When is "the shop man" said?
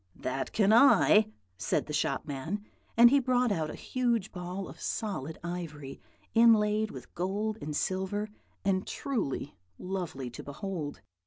1.85-2.65